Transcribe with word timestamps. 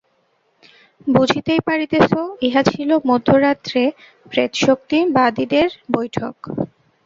বুঝিতেই 1.07 1.61
পারিতেছ, 1.67 2.11
ইহা 2.41 2.61
ছিল 2.71 2.89
মধ্যরাত্রে 3.05 3.81
প্রেতশক্তি-বাদীদের 4.31 5.67
বৈঠক। 5.91 6.35